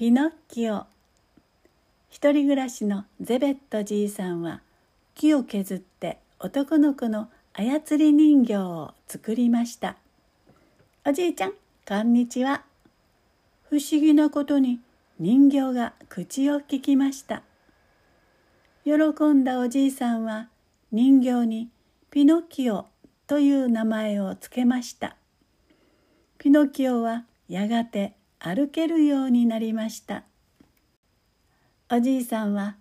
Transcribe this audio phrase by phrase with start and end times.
[0.00, 0.86] ピノッキオ。
[2.08, 4.62] 一人暮らしのゼベットじいさんは
[5.14, 9.98] 木を削って男の子の操り人形を作りました。
[11.06, 11.52] おじいちゃん
[11.86, 12.62] こんにちは。
[13.68, 14.80] 不思議なことに
[15.18, 17.42] 人形が口を聞きました。
[18.86, 18.94] 喜
[19.34, 20.48] んだおじいさんは
[20.92, 21.68] 人形に
[22.10, 22.86] ピノキオ
[23.26, 25.16] という名前をつけました。
[26.38, 30.24] ピノキオはやがて歩けるようになりました。
[31.90, 32.76] おじいさんは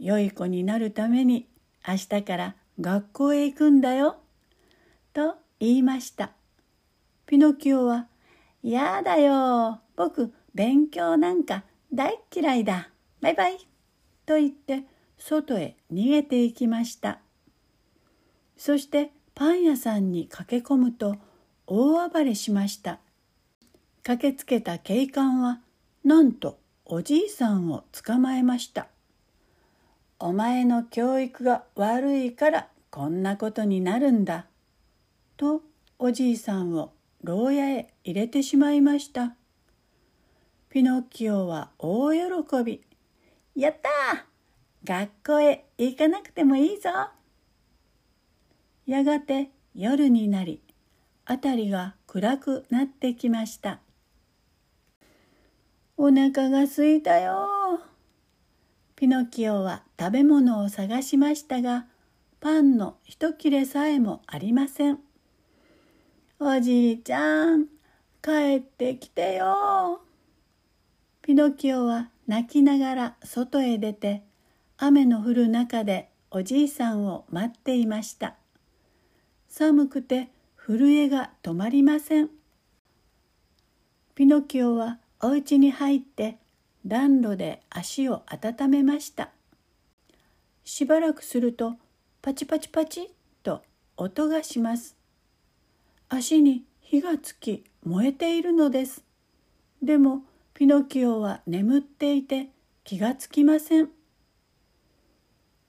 [0.00, 1.46] 良い子になるために
[1.86, 4.16] 明日から学校へ行くんだよ
[5.12, 6.32] と言いました。
[7.26, 8.08] ピノキオは
[8.62, 11.62] 「やだよ僕勉強なんか
[11.92, 12.90] 大嫌いだ
[13.20, 13.58] バイバイ」
[14.26, 14.82] と言って
[15.16, 17.20] 外へ逃げていきました。
[18.56, 21.14] そしてパン屋さんに駆け込むと
[21.68, 22.98] 大暴れしました。
[24.08, 25.60] 駆けつけた警官は
[26.02, 28.88] なんとおじいさんを捕まえました
[30.18, 34.46] 「お前の教育が悪いからこんなことになるんだ」
[35.36, 35.60] と
[35.98, 39.36] おじいさんを牢屋へ入れてしまいました。
[40.70, 42.82] ピノキオは大喜び
[43.54, 44.24] 「やった
[44.84, 46.88] 学校へ行かなくてもいいぞ」
[48.86, 50.62] やがて夜になり
[51.26, 53.82] 辺りが暗くなってきました。
[56.00, 57.80] お腹がすいたよ。
[58.94, 61.86] ピノキオは食べ物を探しましたが、
[62.38, 65.00] パンの一切れさえもありません。
[66.38, 67.66] おじいちゃん、
[68.22, 70.00] 帰ってきてよ。
[71.20, 74.22] ピノキオは泣きながら外へ出て、
[74.76, 78.36] 雨の降る中でおじいさんを待っていました。
[79.48, 82.30] 寒くて震えが止まりません。
[84.14, 86.38] ピノキオはお家に入って
[86.86, 89.30] 暖炉で足を温めました。
[90.64, 91.74] しばらくすると
[92.22, 93.10] パチパチパチ
[93.42, 93.62] と
[93.96, 94.96] 音がします。
[96.08, 99.02] 足に火がつき燃えているのです。
[99.82, 100.22] でも
[100.54, 102.48] ピノキオは眠っていて
[102.84, 103.90] 気がつきません。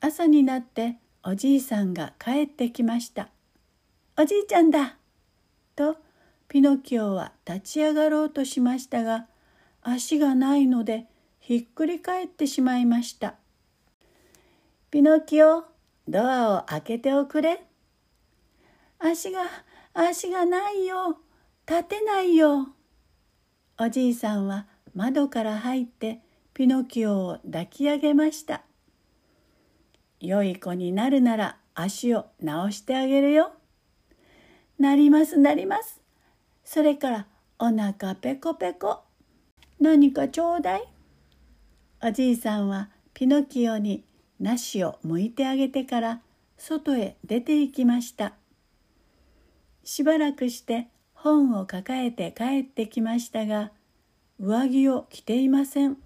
[0.00, 3.28] 朝になっておじいさんが帰ってきました。
[4.16, 4.96] おじいちゃんだ
[5.76, 5.96] と
[6.48, 9.26] ピノキオは立ち上がろうとしましたが
[9.84, 11.06] 足がないので
[11.40, 13.34] ひっくり返ってしまいました。
[14.90, 15.64] ピノキオ、
[16.08, 17.62] ドアを開けておくれ。
[18.98, 19.42] 足が、
[19.92, 21.18] 足がないよ。
[21.68, 22.68] 立てないよ。
[23.78, 26.20] おじいさんは窓から入って
[26.54, 28.62] ピノキオを抱き上げました。
[30.20, 33.52] 良い子になるなら足を直してあげるよ。
[34.78, 36.00] なりますなります。
[36.64, 37.26] それから
[37.58, 39.02] お腹ペコペコ。
[39.80, 40.84] 何かちょうだい。
[42.02, 44.04] おじいさんはピノキオに
[44.40, 46.20] 梨を剥いてあげてから
[46.56, 48.34] 外へ出て行きました。
[49.82, 53.70] しばらくして本を抱えて帰ってきましたが
[54.38, 55.96] 上着を着ていません。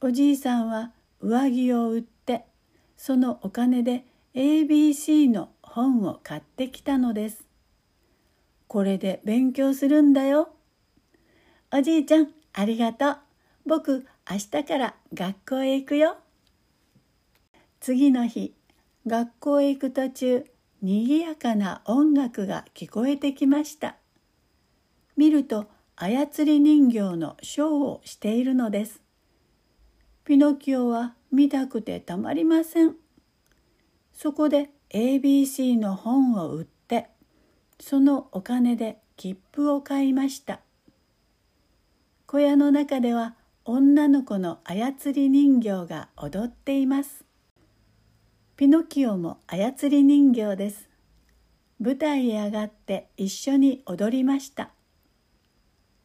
[0.00, 2.44] おじいさんは上着を売って
[2.96, 4.04] そのお金で
[4.34, 7.44] ABC の本を買ってきたのです。
[8.68, 10.54] これで勉強するんだよ。
[11.74, 13.16] おじいちゃん、ありがとう。
[13.64, 16.18] 僕、明日から学校へ行くよ。
[17.80, 18.54] 次の日、
[19.06, 20.44] 学校へ行く途中、
[20.82, 23.96] にぎやかな音楽が聞こえてきました。
[25.16, 25.64] 見ると、
[25.96, 29.00] 操り人形のショーをしているのです。
[30.26, 32.96] ピノキオは見たくてたまりません。
[34.12, 37.08] そこで ABC の本を売って、
[37.80, 40.60] そのお金で切符を買いました。
[42.32, 43.34] 小屋の中では
[43.66, 47.26] 女の子の操り人形が踊っています。
[48.56, 50.88] ピノキオも操り人形です。
[51.78, 54.70] 舞台へ上がって一緒に踊りました。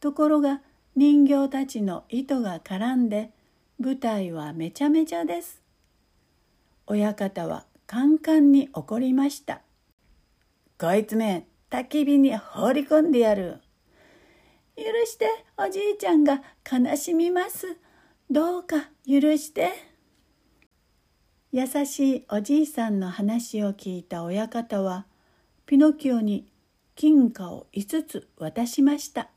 [0.00, 0.62] ところが
[0.96, 3.30] 人形たちの糸が絡んで
[3.78, 5.62] 舞台はめちゃめちゃです。
[6.88, 9.60] 親方はカンカンに怒りました
[10.76, 13.60] こいつめ焚き火に放り込んでやる。
[14.76, 15.26] 許して
[15.56, 17.78] おじいちゃんが悲しみます。
[18.30, 19.70] どうか許して。
[21.50, 25.06] 優しいおじいさんの話を聞いた親方は
[25.64, 26.46] ピノキオに
[26.94, 29.30] 金貨を5つ渡しました。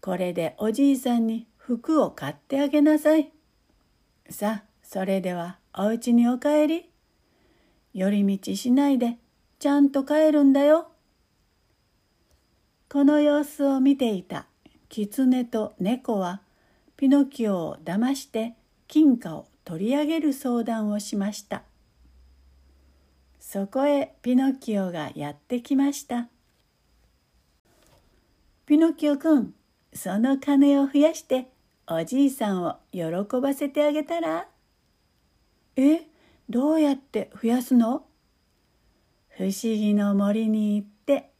[0.00, 3.30] これでおじいさんに服を買ってあげなさい。
[4.28, 6.90] さあそれではおうちにお帰り。
[7.92, 9.18] 寄り道しないで
[9.60, 10.88] ちゃんと帰るんだよ。
[12.94, 14.46] この様子を見ていた
[14.88, 16.42] 狐と猫は
[16.96, 18.54] ピノキオを騙して
[18.86, 21.64] 金貨を取り上げる相談をしました。
[23.40, 26.28] そこへピノキオがやってきました。
[28.64, 29.54] ピノキオくん
[29.92, 31.48] その金を増やして
[31.88, 33.02] おじいさんを喜
[33.42, 34.46] ばせてあげたら？
[35.74, 36.02] え
[36.48, 38.04] どうやって増やすの？
[39.30, 41.32] 不思議の森に行って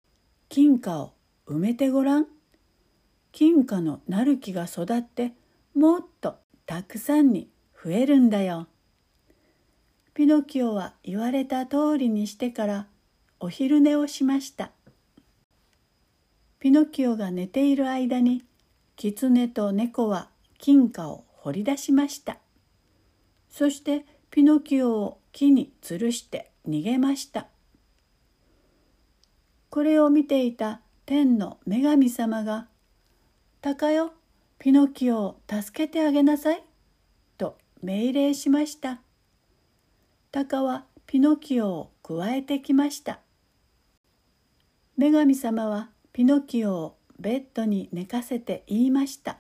[0.48, 1.13] 金貨を
[1.46, 2.26] 埋めてごらん。
[3.32, 5.32] 金貨のなる木が育って
[5.74, 6.36] もっと
[6.66, 7.50] たくさんに
[7.82, 8.68] 増えるんだよ。
[10.14, 12.86] ピノキオは言われた通りにしてから
[13.40, 14.70] お昼寝をしました。
[16.60, 18.44] ピノキオが寝ている間に
[18.96, 22.38] 狐と猫は金貨を掘り出しました。
[23.50, 27.48] そしてピノキオを木に吊るして逃げました。
[29.68, 32.68] これを見ていた天の女神様が
[33.60, 34.14] 「鷹よ
[34.58, 36.64] ピノキオを助けてあげなさい」
[37.36, 39.00] と命令しました。
[40.32, 43.20] 鷹はピノキオをくわえてきました。
[44.96, 49.38] 女神様はピノキオをベッドに寝かせて言いました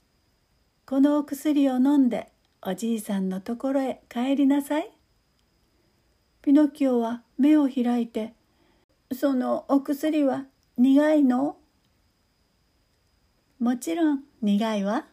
[0.86, 2.32] 「このお薬を飲んで
[2.62, 4.90] おじいさんのところへ帰りなさい」
[6.40, 8.34] ピノキオは目を開いて
[9.12, 10.46] そのお薬は
[10.76, 11.56] 苦いの？
[13.58, 15.06] もちろん苦いわ。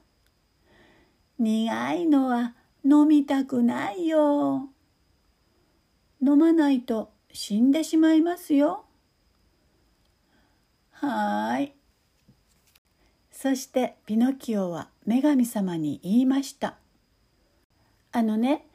[1.37, 4.69] 苦いのは飲みたくないよ。
[6.21, 8.85] 飲まないと死んでしまいますよ。
[10.91, 11.73] はーい。
[13.31, 16.77] そしてピノキオは女神様に言いました。
[18.11, 18.65] あのね、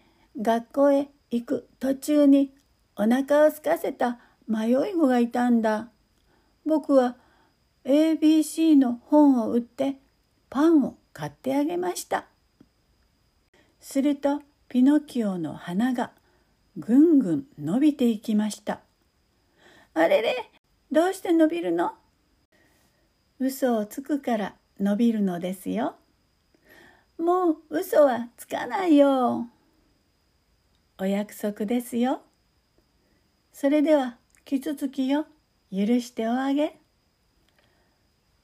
[0.41, 2.55] 学校へ行く途中に
[2.97, 5.89] お腹を空かせた迷い子がいたんだ。
[6.67, 7.17] 僕は
[7.85, 9.97] ABC の本を売って
[10.49, 12.27] パンを買ってあげました。
[13.81, 16.13] するとピノキオの鼻が
[16.77, 18.81] ぐんぐん伸びていきました。
[19.93, 20.51] あれれ、
[20.91, 21.93] どうして伸びるの？
[23.39, 25.97] 嘘をつくから伸びるのですよ。
[27.19, 29.47] もう嘘はつかないよ。
[30.99, 32.23] お約束ですよ。
[33.53, 35.27] それではキツツキよ
[35.75, 36.79] 許しておあげ。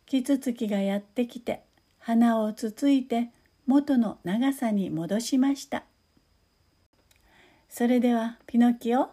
[0.06, 1.62] キツツキがやってきて
[2.00, 3.30] 鼻をつついて
[3.66, 5.84] 元の長さに戻しました。
[7.68, 9.10] それではピノキオ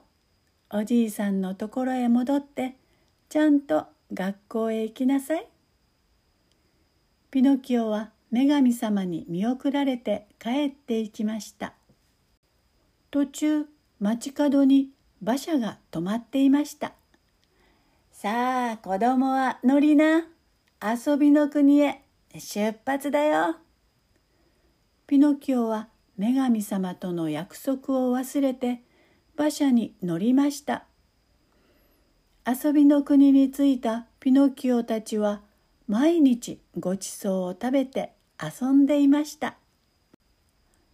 [0.72, 2.76] おじいさんのところへ戻って
[3.30, 5.48] ちゃんと学校へ行きなさい。
[7.30, 11.76] ピノキオは女神様に見送られて帰っていきました。
[13.12, 13.66] 途中
[14.02, 14.90] 街角に
[15.22, 16.94] 馬車が止まっていました。
[18.20, 20.26] さあ、子供は乗りな。
[20.82, 22.02] 遊びの国へ
[22.34, 23.58] 出発だよ。
[25.06, 28.82] ピノキオは女神様との約束を忘れて
[29.38, 30.86] 馬車に乗りました。
[32.44, 35.44] 遊びの国に着いたピノキオたちは
[35.88, 39.58] 毎日ごちそうを食べて遊んでいました。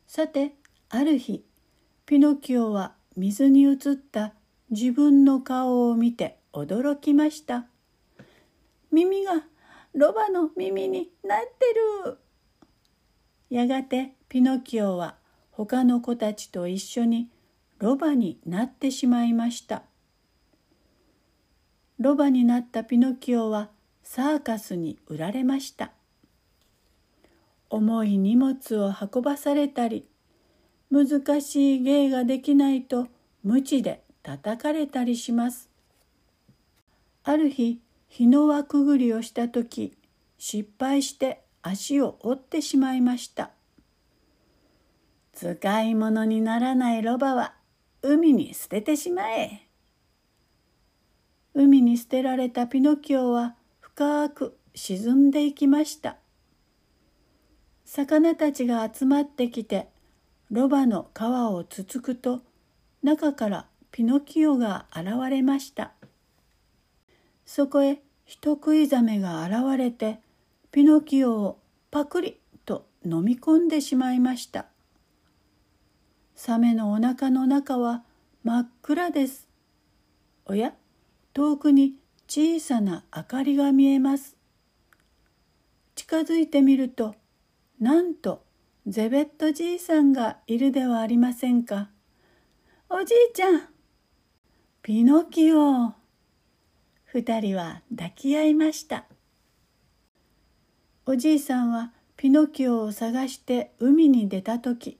[0.08, 0.56] さて、
[0.90, 1.46] ある日、
[2.06, 4.34] ピノキオは水に映った
[4.72, 7.66] 自分の顔を見て驚きました。
[8.92, 9.44] 耳が
[9.94, 11.48] ロバの耳になって
[12.06, 12.20] る。
[13.50, 15.16] やがてピノキオは
[15.51, 17.30] 他の子たちと一緒に
[17.80, 19.84] ロバになってしまいました。
[22.00, 23.70] ロバになったピノキオは
[24.04, 25.92] サーカスに売られました。
[27.72, 30.08] 重い荷物を運ばされたり
[30.92, 33.08] 難しい芸ができないと
[33.44, 35.73] 無知で叩かれたりします。
[37.24, 39.98] ある日日の輪くぐりをした時
[40.38, 43.51] 失敗して足を折ってしまいました。
[45.34, 47.53] 使い物にならないロバは
[48.01, 49.68] 海に捨ててしまえ。
[51.53, 56.18] 海に捨てられたピノキオは深く沈んでいきました。
[57.86, 59.88] 魚たちが集まってきて
[60.51, 62.42] ロバの皮をつつくと
[63.01, 65.94] 中からピノキオが現れました
[67.46, 70.20] そこへ人食いザメが現れて
[70.72, 71.60] ピノキオを
[71.92, 74.66] パクリと飲み込んでしまいました
[76.36, 78.04] サメのお腹の中は
[78.44, 79.48] 真っ暗です
[80.46, 80.74] おや
[81.34, 81.96] 遠くに
[82.28, 84.36] 小さな明かりが見えます
[85.96, 87.16] 近づいてみると
[87.80, 88.44] なんと
[88.86, 91.90] ゼベットじいさんがいるではありませんか。
[92.90, 93.62] おじいちゃん。
[94.82, 96.02] ピノキオ。
[97.13, 99.05] 二人は抱き合いました。
[101.05, 104.98] おじいさんはピノキオを探して海に出た時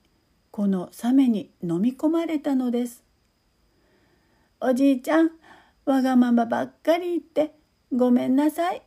[0.52, 3.04] このサメに飲み込まれたのです。
[4.62, 5.32] おじいちゃん
[5.86, 7.56] わがままばっかり言って
[7.92, 8.84] ごめんなさい。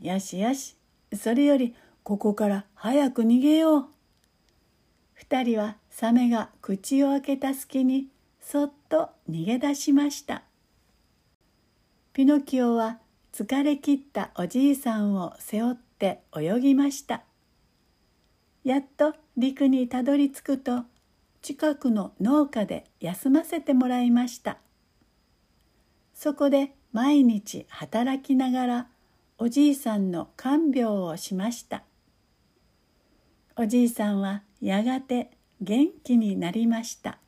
[0.00, 0.74] よしよし
[1.16, 3.86] それよりここから早く逃げよう。
[5.12, 8.08] 二人はサメが口を開けた隙に
[8.40, 10.42] そっと逃げ出しました。
[12.14, 13.00] ピノキオは
[13.32, 17.24] 疲れ切ったおじいさんを背負って泳ぎました。
[18.62, 20.84] やっと陸にたどり着くと
[21.42, 24.58] 近くの農家で休ませてもらいました。
[26.14, 28.86] そこで毎日働きながら
[29.38, 31.82] おじいさんの看病をしました。
[33.56, 37.18] おじいさんはやがて元気になりました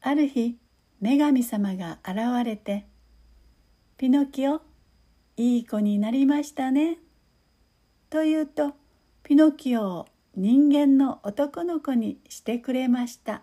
[0.00, 0.56] ある日
[1.04, 2.86] 女神様が現れて
[3.98, 4.62] 「ピノキオ
[5.36, 6.96] いい子になりましたね」
[8.08, 8.72] と言うと
[9.22, 13.42] ピノキオを人間の男の子にしてくれました。